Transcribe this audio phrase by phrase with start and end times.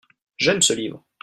[0.35, 1.05] j'aime ce livre.